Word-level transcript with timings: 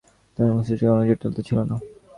তাঁর 0.37 0.49
মস্তিষ্কে 0.55 0.87
কোন 0.89 0.99
জটিলতা 1.09 1.41
ছিল 1.47 1.57
না। 1.69 1.75